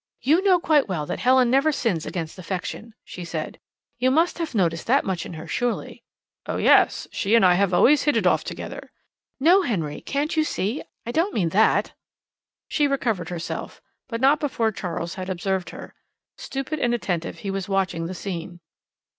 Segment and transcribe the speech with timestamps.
[0.23, 3.59] "You know quite well that Helen never sins against affection," she said.
[3.99, 6.01] "You must have noticed that much in her, surely."
[6.47, 8.91] "Oh yes; she and I have always hit it off together."
[9.39, 10.81] "No, Henry can't you see?
[11.05, 11.93] I don't mean that."
[12.67, 13.79] She recovered herself,
[14.09, 15.93] but not before Charles had observed her.
[16.35, 18.59] Stupid and attentive, he was watching the scene.